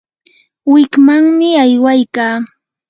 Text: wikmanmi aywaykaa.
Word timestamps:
wikmanmi 0.71 1.49
aywaykaa. 1.63 2.37